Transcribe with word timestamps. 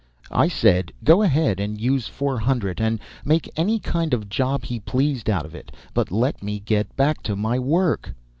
I 0.31 0.47
said, 0.47 0.91
go 1.03 1.21
ahead 1.21 1.59
and 1.59 1.79
use 1.79 2.07
four 2.07 2.39
hundred, 2.39 2.81
and 2.81 2.99
make 3.23 3.47
any 3.55 3.77
kind 3.79 4.15
of 4.15 4.23
a 4.23 4.25
job 4.25 4.63
he 4.65 4.79
pleased 4.79 5.29
out 5.29 5.45
of 5.45 5.53
it, 5.53 5.71
but 5.93 6.09
let 6.09 6.41
me 6.41 6.59
get 6.59 6.97
back 6.97 7.21
to 7.21 7.35
my 7.35 7.59
work. 7.59 8.15